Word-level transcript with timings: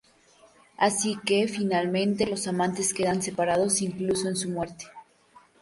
Así 0.77 1.15
que 1.23 1.47
finalmente 1.47 2.25
los 2.25 2.47
amantes 2.47 2.91
quedan 2.91 3.21
separados 3.21 3.83
incluso 3.83 4.27
en 4.29 4.35
su 4.35 4.49
muerte. 4.49 4.85